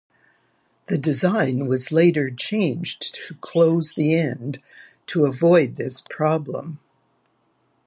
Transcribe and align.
The 0.87 0.97
design 0.97 1.67
was 1.67 1.91
later 1.91 2.31
changed 2.31 3.13
to 3.13 3.35
close 3.35 3.93
the 3.93 4.15
end 4.15 4.57
to 5.05 5.25
avoid 5.27 5.75
this 5.75 6.01
problem. 6.09 6.79